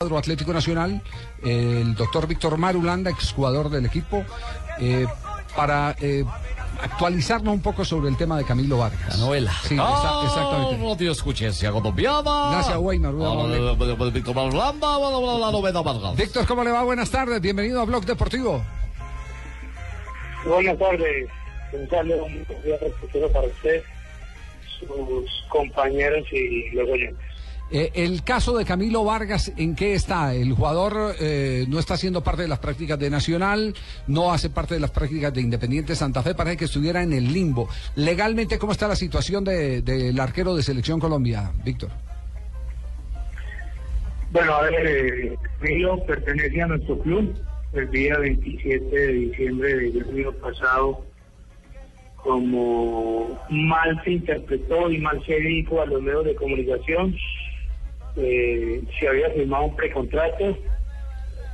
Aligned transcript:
cuadro 0.00 0.16
Atlético 0.16 0.54
Nacional, 0.54 1.02
el 1.44 1.94
doctor 1.94 2.26
Víctor 2.26 2.56
Marulanda, 2.56 3.10
exjugador 3.10 3.68
del 3.68 3.84
equipo, 3.84 4.24
eh, 4.80 5.06
para 5.54 5.94
eh, 6.00 6.24
actualizarnos 6.82 7.52
un 7.52 7.60
poco 7.60 7.84
sobre 7.84 8.08
el 8.08 8.16
tema 8.16 8.38
de 8.38 8.44
Camilo 8.44 8.78
Vargas. 8.78 9.18
La 9.18 9.26
novela. 9.26 9.52
Sí, 9.62 9.76
exa- 9.76 10.24
exactamente. 10.24 10.88
Radio 10.88 11.12
Escuchencia 11.12 11.70
colombiana. 11.70 12.48
Gracias, 12.50 12.78
Weimar. 12.78 13.12
Víctor 14.10 14.34
Marulanda, 14.34 14.88
la 14.98 15.50
novela 15.52 15.82
Vargas. 15.82 16.16
Víctor, 16.16 16.46
¿cómo 16.46 16.64
le 16.64 16.70
va? 16.70 16.82
Buenas 16.82 17.10
tardes, 17.10 17.38
bienvenido 17.42 17.82
a 17.82 17.84
Blog 17.84 18.06
Deportivo. 18.06 18.64
Buenas 20.46 20.78
tardes. 20.78 21.28
Un 21.74 21.90
saludo 21.90 22.26
muy 22.26 22.42
cordial 22.46 22.78
respetuoso 22.80 23.30
para 23.34 23.46
usted, 23.48 23.82
sus 24.78 25.44
compañeros 25.50 26.26
y 26.32 26.70
los 26.70 26.88
oyentes. 26.88 27.26
Eh, 27.72 27.92
el 27.94 28.24
caso 28.24 28.56
de 28.58 28.64
Camilo 28.64 29.04
Vargas, 29.04 29.52
¿en 29.56 29.76
qué 29.76 29.94
está? 29.94 30.34
El 30.34 30.52
jugador 30.54 31.14
eh, 31.20 31.66
no 31.68 31.78
está 31.78 31.94
haciendo 31.94 32.20
parte 32.24 32.42
de 32.42 32.48
las 32.48 32.58
prácticas 32.58 32.98
de 32.98 33.10
Nacional, 33.10 33.74
no 34.08 34.32
hace 34.32 34.50
parte 34.50 34.74
de 34.74 34.80
las 34.80 34.90
prácticas 34.90 35.32
de 35.32 35.40
Independiente 35.40 35.94
Santa 35.94 36.22
Fe, 36.22 36.34
parece 36.34 36.56
que 36.56 36.64
estuviera 36.64 37.00
en 37.02 37.12
el 37.12 37.32
limbo. 37.32 37.68
Legalmente, 37.94 38.58
¿cómo 38.58 38.72
está 38.72 38.88
la 38.88 38.96
situación 38.96 39.44
de- 39.44 39.82
del 39.82 40.18
arquero 40.18 40.56
de 40.56 40.64
Selección 40.64 40.98
Colombia, 40.98 41.52
Víctor? 41.64 41.90
Bueno, 44.32 44.52
a 44.54 44.62
ver, 44.62 44.86
eh, 44.86 45.36
pertenece 46.06 46.62
a 46.62 46.66
nuestro 46.66 46.98
club. 46.98 47.34
El 47.72 47.88
día 47.92 48.18
27 48.18 48.96
de 48.96 49.12
diciembre 49.12 49.74
del 49.92 50.08
año 50.10 50.32
pasado, 50.32 51.04
como 52.16 53.38
mal 53.48 54.00
se 54.04 54.10
interpretó 54.12 54.90
y 54.90 54.98
mal 54.98 55.24
se 55.24 55.36
dijo 55.36 55.80
a 55.80 55.86
los 55.86 56.02
medios 56.02 56.24
de 56.24 56.34
comunicación, 56.34 57.14
eh, 58.16 58.82
se 58.98 59.08
había 59.08 59.30
firmado 59.30 59.64
un 59.64 59.76
precontrato. 59.76 60.56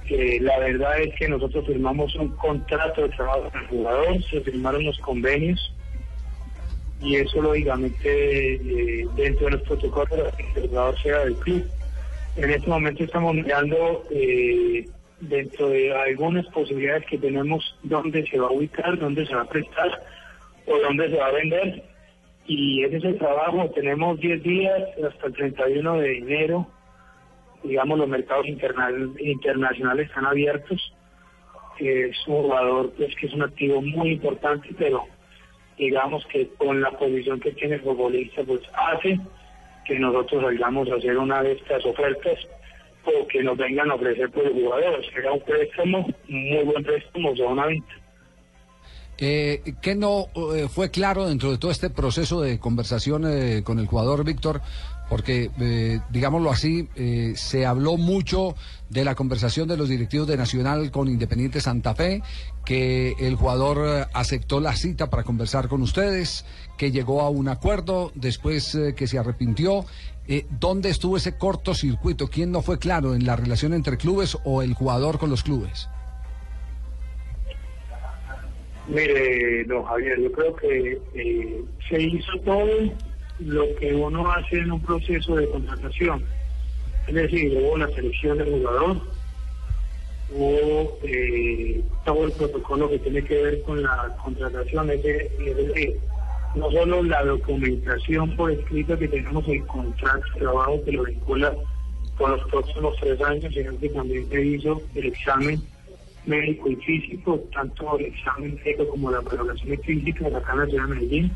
que 0.06 0.38
la 0.40 0.58
verdad 0.60 1.00
es 1.00 1.14
que 1.16 1.28
nosotros 1.28 1.66
firmamos 1.66 2.14
un 2.14 2.28
contrato 2.36 3.02
de 3.02 3.08
trabajo 3.08 3.50
con 3.50 3.60
el 3.60 3.66
jugador, 3.66 4.22
se 4.30 4.40
firmaron 4.40 4.84
los 4.84 4.98
convenios 5.00 5.72
y 7.00 7.16
eso 7.16 7.42
lógicamente 7.42 8.54
eh, 8.54 9.06
dentro 9.16 9.46
de 9.46 9.52
los 9.52 9.62
protocolos 9.62 10.32
que 10.36 10.60
el 10.60 10.68
jugador 10.68 11.02
sea 11.02 11.18
del 11.24 11.36
club. 11.36 11.64
En 12.36 12.50
este 12.50 12.68
momento 12.68 13.04
estamos 13.04 13.34
mirando 13.34 14.04
eh, 14.10 14.86
dentro 15.20 15.68
de 15.70 15.94
algunas 15.94 16.46
posibilidades 16.46 17.06
que 17.06 17.18
tenemos 17.18 17.76
dónde 17.82 18.26
se 18.26 18.38
va 18.38 18.48
a 18.48 18.52
ubicar, 18.52 18.98
dónde 18.98 19.26
se 19.26 19.34
va 19.34 19.42
a 19.42 19.48
prestar 19.48 20.02
o 20.66 20.78
dónde 20.78 21.10
se 21.10 21.16
va 21.16 21.26
a 21.26 21.32
vender. 21.32 21.82
Y 22.46 22.84
ese 22.84 22.98
es 22.98 23.04
el 23.04 23.18
trabajo. 23.18 23.70
Tenemos 23.74 24.20
10 24.20 24.42
días 24.42 24.82
hasta 25.04 25.26
el 25.26 25.32
31 25.32 25.98
de 25.98 26.18
enero. 26.18 26.66
Digamos, 27.64 27.98
los 27.98 28.08
mercados 28.08 28.46
internacionales 28.46 30.08
están 30.08 30.26
abiertos. 30.26 30.94
Eh, 31.80 32.10
es 32.10 32.28
un 32.28 32.42
jugador 32.42 32.92
pues, 32.96 33.14
que 33.16 33.26
es 33.26 33.34
un 33.34 33.42
activo 33.42 33.82
muy 33.82 34.12
importante, 34.12 34.68
pero 34.78 35.04
digamos 35.76 36.24
que 36.26 36.48
con 36.56 36.80
la 36.80 36.90
posición 36.92 37.40
que 37.40 37.52
tiene 37.52 37.74
el 37.74 37.82
futbolista, 37.82 38.42
pues 38.44 38.62
hace 38.72 39.20
que 39.84 39.98
nosotros 39.98 40.42
salgamos 40.42 40.90
a 40.90 40.94
hacer 40.94 41.18
una 41.18 41.42
de 41.42 41.52
estas 41.52 41.84
ofertas 41.84 42.38
o 43.04 43.26
que 43.28 43.42
nos 43.42 43.56
vengan 43.56 43.90
a 43.90 43.94
ofrecer 43.94 44.30
por 44.30 44.44
el 44.46 44.52
jugador. 44.52 45.04
Será 45.12 45.32
un 45.32 45.40
préstamo, 45.40 46.06
muy 46.28 46.64
buen 46.64 46.82
préstamo, 46.82 47.30
o 47.30 47.36
sea, 47.36 47.46
una 47.46 47.66
venta. 47.66 47.94
Eh, 49.18 49.74
¿Qué 49.80 49.94
no 49.94 50.26
eh, 50.54 50.68
fue 50.68 50.90
claro 50.90 51.26
dentro 51.26 51.50
de 51.50 51.56
todo 51.58 51.70
este 51.70 51.88
proceso 51.88 52.42
de 52.42 52.58
conversación 52.58 53.24
eh, 53.26 53.62
con 53.64 53.78
el 53.78 53.86
jugador 53.86 54.24
Víctor? 54.24 54.60
Porque, 55.08 55.52
eh, 55.60 56.00
digámoslo 56.10 56.50
así, 56.50 56.88
se 57.36 57.64
habló 57.64 57.96
mucho 57.96 58.56
de 58.90 59.04
la 59.04 59.14
conversación 59.14 59.68
de 59.68 59.76
los 59.76 59.88
directivos 59.88 60.26
de 60.26 60.36
Nacional 60.36 60.90
con 60.90 61.06
Independiente 61.06 61.60
Santa 61.60 61.94
Fe, 61.94 62.22
que 62.64 63.14
el 63.20 63.36
jugador 63.36 64.08
aceptó 64.12 64.58
la 64.58 64.74
cita 64.74 65.08
para 65.08 65.22
conversar 65.22 65.68
con 65.68 65.80
ustedes, 65.80 66.44
que 66.76 66.90
llegó 66.90 67.22
a 67.22 67.30
un 67.30 67.46
acuerdo, 67.46 68.10
después 68.16 68.76
que 68.96 69.06
se 69.06 69.16
arrepintió. 69.16 69.84
¿Dónde 70.58 70.88
estuvo 70.90 71.16
ese 71.16 71.38
cortocircuito? 71.38 72.26
¿Quién 72.26 72.50
no 72.50 72.60
fue 72.60 72.80
claro 72.80 73.14
en 73.14 73.26
la 73.26 73.36
relación 73.36 73.74
entre 73.74 73.98
clubes 73.98 74.36
o 74.42 74.60
el 74.60 74.74
jugador 74.74 75.20
con 75.20 75.30
los 75.30 75.44
clubes? 75.44 75.88
Mire, 78.88 79.64
don 79.64 79.84
Javier, 79.84 80.20
yo 80.20 80.30
creo 80.32 80.56
que 80.56 80.98
eh, 81.14 81.64
se 81.88 82.00
hizo 82.02 82.32
todo 82.44 82.66
lo 83.40 83.74
que 83.76 83.92
uno 83.94 84.30
hace 84.30 84.58
en 84.58 84.72
un 84.72 84.80
proceso 84.80 85.34
de 85.36 85.48
contratación. 85.48 86.24
Es 87.08 87.14
decir, 87.14 87.52
hubo 87.56 87.76
la 87.78 87.88
selección 87.88 88.38
del 88.38 88.50
jugador, 88.50 89.00
hubo 90.30 90.98
eh, 91.02 91.82
todo 92.04 92.24
el 92.26 92.32
protocolo 92.32 92.88
que 92.90 92.98
tiene 93.00 93.22
que 93.24 93.42
ver 93.42 93.62
con 93.62 93.82
la 93.82 94.16
contratación, 94.22 94.90
es 94.90 95.02
de- 95.02 95.30
es 95.40 95.56
decir, 95.56 95.96
no 96.54 96.70
solo 96.70 97.02
la 97.02 97.24
documentación 97.24 98.34
por 98.36 98.50
escrito 98.52 98.98
que 98.98 99.08
tenemos 99.08 99.46
el 99.48 99.66
contrato 99.66 100.22
de 100.34 100.40
trabajo 100.40 100.82
que 100.84 100.92
lo 100.92 101.04
vincula 101.04 101.54
con 102.16 102.30
los 102.30 102.42
próximos 102.48 102.94
tres 103.00 103.20
años, 103.20 103.52
sino 103.52 103.78
que 103.78 103.88
también 103.90 104.28
se 104.30 104.42
hizo 104.46 104.80
el 104.94 105.06
examen 105.06 105.60
médico 106.26 106.68
y 106.68 106.76
físico, 106.76 107.40
tanto 107.52 107.98
el 107.98 108.06
examen 108.06 108.60
médico 108.64 108.88
como 108.88 109.10
la 109.10 109.20
valoración 109.20 109.78
física 109.82 110.24
de 110.24 110.30
la 110.32 110.40
ciudad 110.40 110.66
de 110.66 110.94
Medellín. 110.94 111.32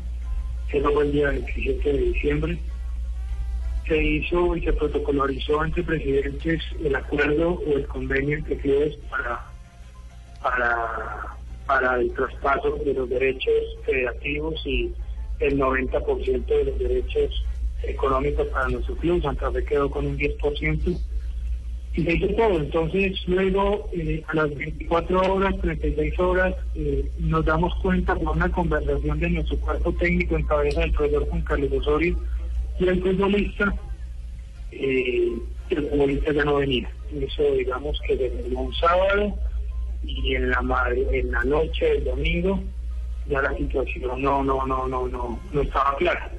Eso 0.71 0.91
fue 0.91 1.05
el 1.05 1.11
día 1.11 1.29
27 1.29 1.93
de 1.93 1.99
diciembre. 1.99 2.59
Se 3.87 4.03
hizo 4.03 4.55
y 4.55 4.63
se 4.63 4.73
protocolarizó 4.73 5.65
entre 5.65 5.83
presidentes 5.83 6.61
el 6.83 6.95
acuerdo 6.95 7.53
o 7.53 7.77
el 7.77 7.87
convenio 7.87 8.37
entre 8.37 8.57
clubes 8.57 8.95
para, 9.09 9.45
para, 11.67 11.95
el 11.99 12.13
traspaso 12.13 12.77
de 12.85 12.93
los 12.93 13.09
derechos 13.09 13.53
federativos 13.85 14.61
y 14.65 14.93
el 15.39 15.59
90% 15.59 16.45
de 16.45 16.63
los 16.65 16.79
derechos 16.79 17.45
económicos 17.83 18.47
para 18.47 18.69
nuestro 18.69 18.95
club. 18.95 19.21
Santa 19.21 19.51
Fe 19.51 19.65
quedó 19.65 19.89
con 19.89 20.05
un 20.05 20.17
10% 20.17 20.97
y 21.93 22.03
se 22.03 22.13
hizo 22.13 22.27
todo. 22.35 22.57
Entonces, 22.59 23.13
luego, 23.27 23.89
eh, 23.93 24.23
a 24.27 24.35
las 24.35 24.55
24 24.55 25.33
horas, 25.33 25.55
36 25.61 26.19
horas, 26.19 26.55
eh, 26.75 27.09
nos 27.19 27.43
damos 27.45 27.73
cuenta 27.81 28.15
por 28.15 28.35
una 28.35 28.49
conversación 28.51 29.19
de 29.19 29.29
nuestro 29.29 29.57
cuerpo 29.57 29.91
técnico 29.93 30.35
en 30.37 30.43
cabeza 30.45 30.81
del 30.81 30.91
profesor 30.93 31.27
Juan 31.29 31.41
Carlos 31.41 31.71
Osorio 31.73 32.17
y 32.79 32.87
el 32.87 33.01
futbolista, 33.01 33.73
eh, 34.71 35.33
el 35.69 35.89
futbolista 35.89 36.31
ya 36.33 36.45
no 36.45 36.55
venía. 36.55 36.89
Eso, 37.19 37.43
digamos, 37.55 37.99
que 38.07 38.15
desde 38.15 38.55
un 38.55 38.73
sábado 38.73 39.35
y 40.03 40.35
en 40.35 40.49
la, 40.49 40.61
ma- 40.61 40.89
en 41.11 41.31
la 41.31 41.43
noche 41.43 41.85
del 41.85 42.05
domingo, 42.05 42.59
ya 43.27 43.41
la 43.41 43.55
situación 43.57 44.21
no, 44.21 44.43
no, 44.43 44.65
no, 44.65 44.87
no, 44.87 45.07
no, 45.07 45.39
no 45.51 45.61
estaba 45.61 45.95
clara. 45.97 46.31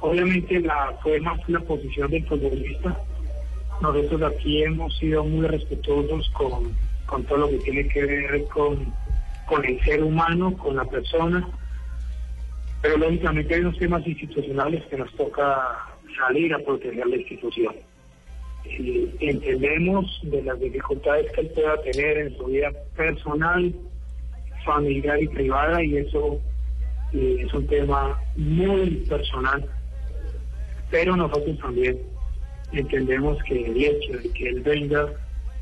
Obviamente 0.00 0.60
la, 0.60 0.96
fue 1.02 1.20
más 1.20 1.38
la 1.48 1.60
posición 1.60 2.10
del 2.10 2.24
futbolista 2.26 2.98
nosotros 3.82 4.22
aquí 4.22 4.62
hemos 4.62 4.96
sido 4.96 5.24
muy 5.24 5.46
respetuosos 5.46 6.30
con, 6.30 6.72
con 7.06 7.24
todo 7.24 7.38
lo 7.38 7.48
que 7.48 7.58
tiene 7.58 7.88
que 7.88 8.06
ver 8.06 8.44
con, 8.44 8.92
con 9.46 9.64
el 9.64 9.80
ser 9.82 10.02
humano, 10.02 10.56
con 10.56 10.76
la 10.76 10.84
persona, 10.84 11.46
pero 12.80 12.96
lógicamente 12.96 13.54
hay 13.54 13.60
unos 13.60 13.78
temas 13.78 14.06
institucionales 14.06 14.84
que 14.86 14.96
nos 14.96 15.12
toca 15.14 15.86
salir 16.16 16.54
a 16.54 16.58
proteger 16.58 17.06
la 17.06 17.16
institución. 17.16 17.74
Eh, 18.64 19.14
entendemos 19.20 20.20
de 20.22 20.42
las 20.42 20.58
dificultades 20.60 21.30
que 21.32 21.40
él 21.40 21.50
pueda 21.54 21.82
tener 21.82 22.18
en 22.18 22.36
su 22.36 22.44
vida 22.44 22.70
personal, 22.96 23.74
familiar 24.64 25.20
y 25.20 25.28
privada, 25.28 25.82
y 25.82 25.96
eso 25.96 26.40
eh, 27.12 27.44
es 27.44 27.52
un 27.52 27.66
tema 27.66 28.20
muy 28.36 29.04
personal, 29.08 29.68
pero 30.90 31.16
nosotros 31.16 31.58
también 31.58 31.98
entendemos 32.72 33.42
que 33.44 33.64
el 33.64 33.76
hecho 33.76 34.18
de 34.18 34.30
que 34.30 34.48
él 34.48 34.60
venga 34.60 35.08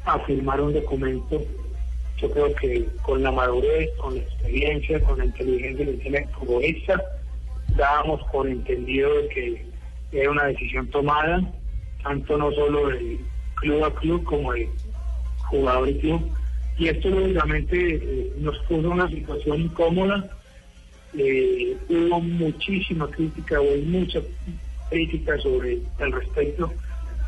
a 0.05 0.19
firmar 0.21 0.61
un 0.61 0.73
documento, 0.73 1.43
yo 2.19 2.31
creo 2.31 2.55
que 2.55 2.87
con 3.03 3.23
la 3.23 3.33
madurez, 3.33 3.91
con 3.99 4.15
la 4.15 4.21
experiencia, 4.21 5.01
con 5.03 5.19
la 5.19 5.25
inteligencia 5.25 5.87
que 5.87 5.93
tiene 5.93 6.19
el 6.19 6.29
futbolista, 6.29 7.03
dábamos 7.77 8.23
por 8.31 8.49
entendido 8.49 9.11
que 9.33 9.65
era 10.13 10.31
una 10.31 10.47
decisión 10.47 10.87
tomada, 10.89 11.41
tanto 12.03 12.37
no 12.37 12.53
solo 12.53 12.89
de 12.89 13.19
club 13.57 13.85
a 13.85 13.95
club 13.95 14.25
como 14.25 14.53
de 14.53 14.69
jugador 15.49 15.89
y 15.89 15.99
club. 15.99 16.31
Y 16.79 16.89
esto 16.89 17.11
lógicamente 17.11 17.97
eh, 17.97 18.33
nos 18.39 18.59
puso 18.61 18.91
una 18.91 19.09
situación 19.09 19.63
incómoda. 19.63 20.31
Eh, 21.17 21.77
hubo 21.89 22.21
muchísima 22.21 23.09
crítica, 23.11 23.61
hubo 23.61 23.77
mucha 23.85 24.21
crítica 24.89 25.39
sobre 25.39 25.79
el 25.99 26.13
respecto 26.13 26.73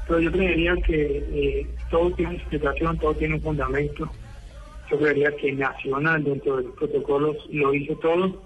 pero 0.07 0.21
yo 0.21 0.33
creería 0.33 0.75
que 0.77 1.25
eh, 1.33 1.67
todo 1.91 2.11
tiene 2.13 2.37
explicación, 2.37 2.99
todo 2.99 3.15
tiene 3.15 3.35
un 3.35 3.43
fundamento. 3.43 4.11
Yo 4.91 4.99
creería 4.99 5.35
que 5.37 5.53
Nacional 5.53 6.25
dentro 6.25 6.57
de 6.57 6.65
los 6.65 6.77
protocolos 6.77 7.37
lo 7.51 7.73
hizo 7.75 7.95
todo. 7.97 8.43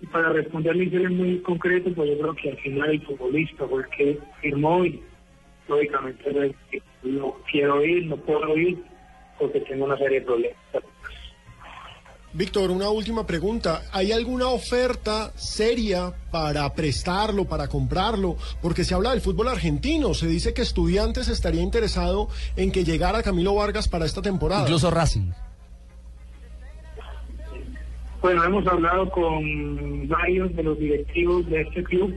Y 0.00 0.06
para 0.06 0.30
responderle 0.30 0.84
en 0.84 1.16
muy 1.16 1.38
concreto, 1.38 1.90
pues 1.94 2.10
yo 2.10 2.18
creo 2.18 2.34
que 2.34 2.50
al 2.50 2.58
final 2.58 2.90
el 2.90 3.02
futbolista 3.02 3.66
fue 3.66 3.82
el 3.82 3.88
que 3.88 4.18
firmó 4.40 4.84
y, 4.84 5.02
lógicamente 5.68 6.54
no 7.02 7.36
quiero 7.50 7.84
ir, 7.84 8.06
no 8.06 8.16
puedo 8.16 8.56
ir, 8.56 8.78
porque 9.38 9.60
tengo 9.60 9.86
una 9.86 9.96
serie 9.96 10.20
de 10.20 10.26
problemas. 10.26 10.56
Víctor, 12.34 12.72
una 12.72 12.90
última 12.90 13.24
pregunta. 13.24 13.82
¿Hay 13.92 14.10
alguna 14.10 14.48
oferta 14.48 15.30
seria 15.36 16.12
para 16.32 16.68
prestarlo, 16.74 17.44
para 17.44 17.68
comprarlo? 17.68 18.36
Porque 18.60 18.82
se 18.82 18.92
habla 18.92 19.10
del 19.12 19.20
fútbol 19.20 19.46
argentino. 19.46 20.14
Se 20.14 20.26
dice 20.26 20.52
que 20.52 20.62
Estudiantes 20.62 21.28
estaría 21.28 21.62
interesado 21.62 22.28
en 22.56 22.72
que 22.72 22.82
llegara 22.82 23.22
Camilo 23.22 23.54
Vargas 23.54 23.86
para 23.86 24.04
esta 24.04 24.20
temporada. 24.20 24.62
Incluso 24.62 24.90
Racing. 24.90 25.30
Bueno, 28.20 28.42
hemos 28.42 28.66
hablado 28.66 29.08
con 29.10 30.08
varios 30.08 30.56
de 30.56 30.62
los 30.64 30.76
directivos 30.76 31.48
de 31.48 31.60
este 31.60 31.84
club. 31.84 32.16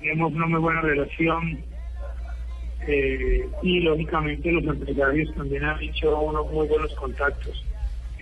Tenemos 0.00 0.32
una 0.32 0.46
muy 0.46 0.60
buena 0.60 0.80
relación 0.80 1.62
eh, 2.88 3.46
y 3.62 3.80
lógicamente 3.80 4.50
los 4.50 4.64
empresarios 4.64 5.34
también 5.34 5.62
han 5.62 5.82
hecho 5.82 6.18
unos 6.18 6.50
muy 6.50 6.66
buenos 6.68 6.94
contactos. 6.94 7.62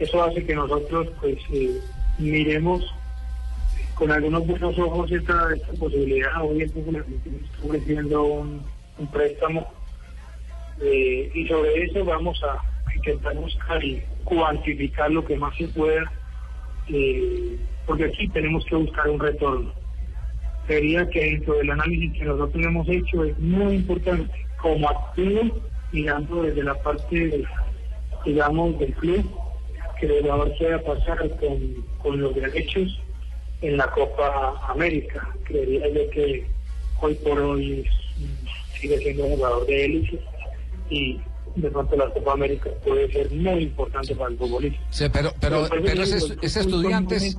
Eso 0.00 0.24
hace 0.24 0.44
que 0.44 0.54
nosotros 0.54 1.08
pues 1.20 1.36
eh, 1.52 1.78
miremos 2.18 2.82
con 3.94 4.10
algunos 4.10 4.46
buenos 4.46 4.78
ojos 4.78 5.12
esta, 5.12 5.52
esta 5.54 5.72
posibilidad. 5.74 6.42
Hoy 6.42 6.62
el 6.62 6.96
Argentino 6.96 7.36
está 7.44 7.66
ofreciendo 7.66 8.24
un, 8.24 8.62
un 8.98 9.06
préstamo 9.08 9.70
eh, 10.80 11.30
y 11.34 11.46
sobre 11.46 11.84
eso 11.84 12.02
vamos 12.02 12.42
a 12.42 12.64
intentar 12.96 13.34
buscar 13.36 13.84
y 13.84 14.02
cuantificar 14.24 15.10
lo 15.10 15.22
que 15.22 15.36
más 15.36 15.54
se 15.58 15.68
pueda, 15.68 16.10
eh, 16.88 17.58
porque 17.86 18.04
aquí 18.04 18.26
tenemos 18.28 18.64
que 18.64 18.76
buscar 18.76 19.06
un 19.10 19.20
retorno. 19.20 19.70
Sería 20.66 21.06
que 21.10 21.20
dentro 21.20 21.54
del 21.56 21.72
análisis 21.72 22.14
que 22.14 22.24
nosotros 22.24 22.64
hemos 22.64 22.88
hecho 22.88 23.24
es 23.24 23.38
muy 23.38 23.74
importante 23.74 24.32
como 24.62 24.88
activo, 24.88 25.60
mirando 25.92 26.42
desde 26.42 26.62
la 26.62 26.74
parte, 26.82 27.44
digamos, 28.24 28.78
del 28.78 28.94
club, 28.94 29.30
que 30.00 30.06
el 30.06 30.22
jugador 30.22 30.52
pueda 30.58 30.82
pasar 30.82 31.18
con, 31.38 31.74
con 32.02 32.20
los 32.20 32.34
derechos 32.34 32.98
en 33.62 33.76
la 33.76 33.86
Copa 33.90 34.54
América. 34.68 35.28
Creería 35.44 35.86
yo 35.88 36.10
que 36.10 36.46
hoy 37.02 37.14
por 37.16 37.38
hoy 37.38 37.80
es- 37.86 38.80
sigue 38.80 38.98
siendo 38.98 39.24
un 39.26 39.36
jugador 39.36 39.66
de 39.66 39.84
élite 39.84 40.20
y 40.88 41.20
de 41.56 41.70
pronto 41.70 41.96
la 41.96 42.08
Copa 42.10 42.32
América 42.32 42.70
puede 42.84 43.12
ser 43.12 43.30
muy 43.32 43.64
importante 43.64 44.14
para 44.14 44.30
el 44.30 44.38
futbolista. 44.38 44.80
Sí, 44.90 45.04
pero, 45.12 45.32
pero, 45.40 45.66
pero 45.68 45.94
los 45.96 46.08
ese 46.10 46.20
fútbol 46.20 46.48
son 46.50 46.62
estudiantes, 46.62 47.36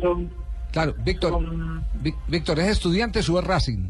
son- 0.00 0.30
claro, 0.72 0.94
Víctor, 1.04 1.30
son- 1.32 1.84
Víctor, 2.28 2.60
¿es 2.60 2.68
estudiantes 2.68 3.28
o 3.30 3.38
es 3.38 3.44
Racing? 3.46 3.88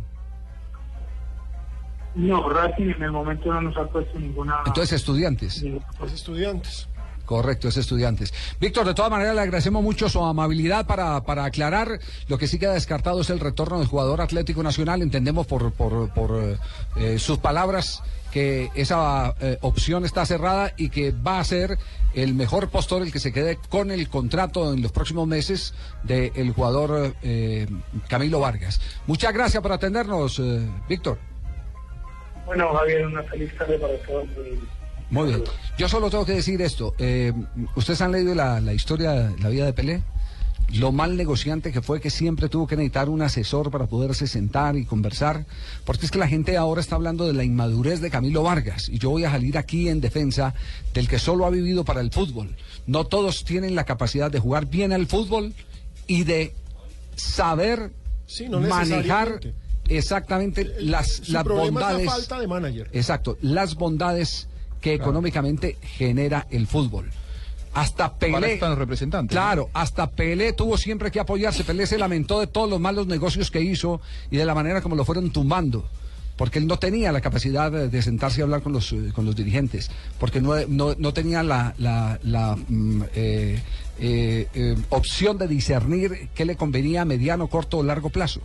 no, 2.14 2.48
Racing 2.48 2.90
en 2.96 3.02
el 3.02 3.12
momento 3.12 3.52
no 3.52 3.60
nos 3.60 3.76
ha 3.76 3.86
puesto 3.88 4.18
ninguna... 4.18 4.56
Entonces, 4.66 4.92
estudiantes. 4.94 5.62
ninguna- 5.62 5.86
Los 6.00 6.12
estudiantes. 6.14 6.88
Correcto, 7.26 7.69
es 7.69 7.76
estudiantes. 7.76 8.32
Víctor, 8.61 8.87
de 8.87 8.94
todas 8.94 9.11
maneras 9.11 9.34
le 9.34 9.43
agradecemos 9.43 9.82
mucho 9.82 10.08
su 10.08 10.25
amabilidad 10.25 10.87
para, 10.87 11.23
para 11.25 11.44
aclarar. 11.44 12.00
Lo 12.28 12.38
que 12.38 12.46
sí 12.46 12.58
queda 12.58 12.73
descartado 12.73 13.20
es 13.20 13.31
el 13.31 13.40
retorno 13.40 13.78
del 13.78 13.88
jugador 13.88 14.20
Atlético 14.20 14.62
Nacional. 14.62 15.02
Entendemos 15.02 15.46
por, 15.46 15.73
por, 15.73 16.08
por 16.14 16.58
eh, 16.96 17.19
sus 17.19 17.38
palabras 17.38 18.02
que 18.37 18.70
esa 18.75 19.34
eh, 19.40 19.56
opción 19.62 20.05
está 20.05 20.26
cerrada 20.26 20.73
y 20.76 20.90
que 20.90 21.11
va 21.11 21.40
a 21.40 21.44
ser 21.44 21.78
el 22.14 22.34
mejor 22.34 22.69
postor 22.69 23.02
el 23.02 23.11
que 23.11 23.19
se 23.19 23.32
quede 23.32 23.58
con 23.70 23.90
el 23.90 24.08
contrato 24.08 24.73
en 24.73 24.82
los 24.82 24.93
próximos 24.93 25.26
meses 25.26 25.75
del 26.02 26.52
jugador 26.52 27.14
eh, 27.23 27.67
Camilo 28.08 28.40
Vargas. 28.40 28.81
Muchas 29.06 29.32
gracias 29.32 29.62
por 29.62 29.73
atendernos, 29.73 30.38
eh, 30.38 30.69
Víctor. 30.88 31.19
Bueno, 32.44 32.73
Javier, 32.75 33.06
una 33.06 33.23
feliz 33.25 33.56
tarde 33.56 33.78
para 33.78 33.96
todos. 33.99 34.26
Muy 35.10 35.28
bien. 35.28 35.42
Yo 35.78 35.88
solo 35.88 36.10
tengo 36.10 36.24
que 36.26 36.32
decir 36.32 36.60
esto. 36.62 36.94
eh, 36.98 37.32
¿Ustedes 37.76 38.00
han 38.00 38.12
leído 38.12 38.34
la, 38.34 38.60
la 38.60 38.72
historia, 38.74 39.32
la 39.40 39.48
vida 39.48 39.64
de 39.64 39.72
Pelé? 39.72 40.02
Lo 40.72 40.90
mal 40.90 41.16
negociante 41.16 41.70
que 41.70 41.80
fue 41.80 42.00
que 42.00 42.10
siempre 42.10 42.48
tuvo 42.48 42.66
que 42.66 42.74
necesitar 42.74 43.08
un 43.08 43.22
asesor 43.22 43.70
para 43.70 43.86
poderse 43.86 44.26
sentar 44.26 44.74
y 44.76 44.84
conversar. 44.84 45.46
Porque 45.84 46.06
es 46.06 46.10
que 46.10 46.18
la 46.18 46.26
gente 46.26 46.56
ahora 46.56 46.80
está 46.80 46.96
hablando 46.96 47.24
de 47.24 47.34
la 47.34 47.44
inmadurez 47.44 48.00
de 48.00 48.10
Camilo 48.10 48.42
Vargas. 48.42 48.88
Y 48.88 48.98
yo 48.98 49.10
voy 49.10 49.24
a 49.24 49.30
salir 49.30 49.58
aquí 49.58 49.88
en 49.88 50.00
defensa 50.00 50.54
del 50.92 51.06
que 51.06 51.20
solo 51.20 51.46
ha 51.46 51.50
vivido 51.50 51.84
para 51.84 52.00
el 52.00 52.10
fútbol. 52.10 52.56
No 52.88 53.04
todos 53.04 53.44
tienen 53.44 53.76
la 53.76 53.84
capacidad 53.84 54.28
de 54.28 54.40
jugar 54.40 54.66
bien 54.66 54.92
al 54.92 55.06
fútbol 55.06 55.54
y 56.08 56.24
de 56.24 56.52
saber 57.14 57.92
Sí, 58.26 58.48
no 58.48 58.58
manejar 58.60 59.38
exactamente 59.88 60.64
las, 60.80 61.08
Su 61.22 61.32
las 61.32 61.44
problema 61.44 61.70
bondades. 61.80 62.00
es 62.00 62.06
la 62.06 62.12
falta 62.12 62.40
de 62.40 62.46
manager. 62.48 62.90
Exacto, 62.92 63.38
las 63.40 63.76
bondades 63.76 64.48
que 64.86 64.94
económicamente 64.94 65.78
genera 65.82 66.46
el 66.48 66.68
fútbol. 66.68 67.10
Hasta 67.74 68.14
Pelé. 68.14 68.54
están 68.54 68.70
los 68.70 68.78
representantes. 68.78 69.34
Claro, 69.34 69.68
hasta 69.72 70.08
Pelé 70.12 70.52
tuvo 70.52 70.78
siempre 70.78 71.10
que 71.10 71.18
apoyarse. 71.18 71.64
Pelé 71.64 71.88
se 71.88 71.98
lamentó 71.98 72.38
de 72.38 72.46
todos 72.46 72.70
los 72.70 72.78
malos 72.78 73.08
negocios 73.08 73.50
que 73.50 73.60
hizo 73.60 74.00
y 74.30 74.36
de 74.36 74.44
la 74.44 74.54
manera 74.54 74.82
como 74.82 74.94
lo 74.94 75.04
fueron 75.04 75.32
tumbando. 75.32 75.88
Porque 76.36 76.60
él 76.60 76.68
no 76.68 76.78
tenía 76.78 77.10
la 77.10 77.20
capacidad 77.20 77.72
de, 77.72 78.02
sentarse 78.02 78.38
y 78.38 78.42
hablar 78.44 78.62
con 78.62 78.72
los, 78.72 78.92
eh, 78.92 79.10
con 79.12 79.24
los 79.24 79.34
dirigentes. 79.34 79.90
Porque 80.20 80.40
no, 80.40 80.54
no, 80.68 80.94
no 80.96 81.12
tenía 81.12 81.42
la, 81.42 81.74
la, 81.78 82.20
la, 82.22 82.54
mm, 82.54 83.02
eh, 83.12 83.58
eh, 83.98 84.46
eh, 84.54 84.76
opción 84.90 85.36
de 85.36 85.48
discernir 85.48 86.28
qué 86.32 86.44
le 86.44 86.54
convenía 86.54 87.02
a 87.02 87.04
mediano, 87.04 87.48
corto 87.48 87.78
o 87.78 87.82
largo 87.82 88.10
plazo. 88.10 88.40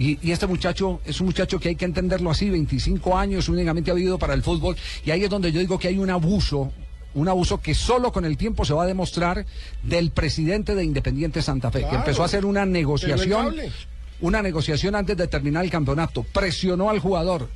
Y, 0.00 0.18
y 0.26 0.32
este 0.32 0.46
muchacho 0.46 1.00
es 1.04 1.20
un 1.20 1.26
muchacho 1.26 1.60
que 1.60 1.68
hay 1.68 1.76
que 1.76 1.84
entenderlo 1.84 2.30
así, 2.30 2.48
25 2.48 3.18
años, 3.18 3.50
únicamente 3.50 3.90
ha 3.90 3.94
vivido 3.94 4.18
para 4.18 4.32
el 4.32 4.42
fútbol. 4.42 4.74
Y 5.04 5.10
ahí 5.10 5.22
es 5.22 5.28
donde 5.28 5.52
yo 5.52 5.60
digo 5.60 5.78
que 5.78 5.88
hay 5.88 5.98
un 5.98 6.08
abuso, 6.08 6.72
un 7.12 7.28
abuso 7.28 7.60
que 7.60 7.74
solo 7.74 8.10
con 8.10 8.24
el 8.24 8.38
tiempo 8.38 8.64
se 8.64 8.72
va 8.72 8.84
a 8.84 8.86
demostrar 8.86 9.44
del 9.82 10.10
presidente 10.10 10.74
de 10.74 10.84
Independiente 10.84 11.42
Santa 11.42 11.70
Fe, 11.70 11.86
que 11.86 11.96
empezó 11.96 12.22
a 12.22 12.24
hacer 12.24 12.46
una 12.46 12.64
negociación, 12.64 13.54
una 14.22 14.40
negociación 14.40 14.94
antes 14.94 15.18
de 15.18 15.28
terminar 15.28 15.64
el 15.64 15.70
campeonato, 15.70 16.22
presionó 16.22 16.88
al 16.88 16.98
jugador, 16.98 17.50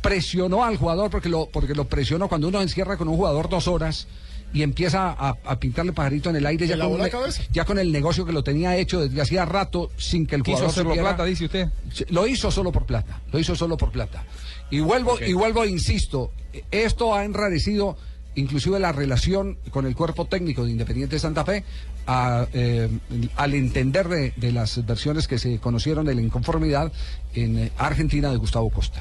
presionó 0.00 0.64
al 0.64 0.78
jugador 0.78 1.10
porque 1.10 1.28
lo, 1.28 1.44
porque 1.50 1.74
lo 1.74 1.84
presionó. 1.88 2.26
Cuando 2.28 2.48
uno 2.48 2.62
encierra 2.62 2.96
con 2.96 3.08
un 3.08 3.16
jugador 3.16 3.50
dos 3.50 3.68
horas 3.68 4.08
y 4.52 4.62
empieza 4.62 5.10
a, 5.10 5.36
a 5.44 5.60
pintarle 5.60 5.92
pajarito 5.92 6.30
en 6.30 6.36
el 6.36 6.46
aire 6.46 6.66
¿Le 6.66 6.76
ya 6.76 6.84
con, 6.84 6.98
la 6.98 7.04
un- 7.04 7.10
cabeza? 7.10 7.42
ya 7.52 7.64
con 7.64 7.78
el 7.78 7.92
negocio 7.92 8.26
que 8.26 8.32
lo 8.32 8.42
tenía 8.42 8.76
hecho 8.76 9.00
desde 9.00 9.20
hacía 9.20 9.44
rato 9.44 9.90
sin 9.96 10.26
que 10.26 10.34
el 10.34 10.42
Quiso 10.42 10.56
jugador 10.56 10.70
hacerlo 10.72 10.90
supiera- 10.90 11.08
plata, 11.10 11.24
dice 11.24 11.44
usted. 11.44 11.68
Lo 12.08 12.26
hizo 12.26 12.50
solo 12.50 12.72
por 12.72 12.84
plata, 12.86 13.20
lo 13.32 13.38
hizo 13.38 13.54
solo 13.54 13.76
por 13.76 13.92
plata. 13.92 14.24
Y 14.70 14.80
vuelvo, 14.80 15.18
y 15.24 15.32
vuelvo, 15.34 15.64
insisto, 15.66 16.32
esto 16.70 17.14
ha 17.14 17.24
enrarecido 17.24 17.96
inclusive 18.36 18.78
la 18.80 18.92
relación 18.92 19.58
con 19.70 19.86
el 19.86 19.94
cuerpo 19.94 20.24
técnico 20.24 20.64
de 20.64 20.70
Independiente 20.72 21.18
Santa 21.18 21.44
Fe 21.44 21.64
a, 22.06 22.46
eh, 22.52 22.88
al 23.36 23.54
entender 23.54 24.08
de, 24.08 24.32
de 24.36 24.52
las 24.52 24.84
versiones 24.86 25.28
que 25.28 25.38
se 25.38 25.58
conocieron 25.58 26.06
de 26.06 26.14
la 26.14 26.22
inconformidad 26.22 26.92
en 27.34 27.58
eh, 27.58 27.72
Argentina 27.76 28.30
de 28.30 28.36
Gustavo 28.36 28.70
Costa. 28.70 28.98